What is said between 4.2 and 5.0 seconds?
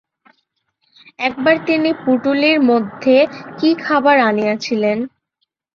আনিয়াছিলেন।